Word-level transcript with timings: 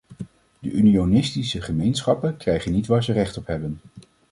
De 0.59 0.71
unionistische 0.71 1.61
gemeenschappen 1.61 2.37
krijgen 2.37 2.71
niet 2.71 2.87
waar 2.87 3.03
ze 3.03 3.11
recht 3.13 3.37
op 3.37 3.45
hebben. 3.47 3.77